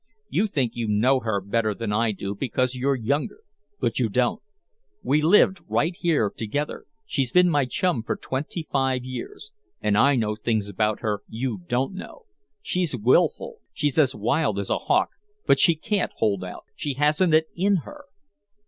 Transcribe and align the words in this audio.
You 0.29 0.47
think 0.47 0.71
you 0.73 0.87
know 0.87 1.19
her 1.19 1.39
better 1.39 1.75
than 1.75 1.93
I 1.93 2.11
do 2.11 2.33
because 2.33 2.73
you're 2.73 2.95
younger 2.95 3.41
but 3.79 3.99
you 3.99 4.09
don't. 4.09 4.41
We've 5.03 5.23
lived 5.23 5.59
right 5.67 5.95
here 5.95 6.31
together 6.35 6.85
she's 7.05 7.31
been 7.31 7.51
my 7.51 7.65
chum 7.65 8.01
for 8.01 8.15
twenty 8.15 8.63
five 8.71 9.03
years, 9.03 9.51
and 9.79 9.95
I 9.95 10.15
know 10.15 10.35
things 10.35 10.67
about 10.67 11.01
her 11.01 11.21
you 11.29 11.59
don't 11.67 11.93
know. 11.93 12.23
She's 12.63 12.95
wilful, 12.97 13.57
she's 13.73 13.99
as 13.99 14.15
wild 14.15 14.57
as 14.57 14.71
a 14.71 14.79
hawk 14.79 15.09
but 15.45 15.59
she 15.59 15.75
can't 15.75 16.13
hold 16.15 16.43
out, 16.43 16.63
she 16.75 16.95
hasn't 16.95 17.35
it 17.35 17.45
in 17.55 17.83
her." 17.85 18.05